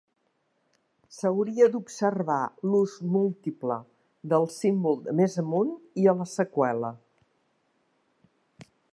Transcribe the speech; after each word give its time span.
S"hauria 1.15 1.65
d"observar 1.73 2.37
l"ús 2.69 2.95
múltiple 3.15 3.77
del 4.33 4.47
símbol 4.55 4.97
de 5.09 5.15
més 5.19 5.35
amunt 5.43 5.71
i 6.05 6.07
a 6.13 6.15
la 6.23 6.27
seqüela. 6.31 6.91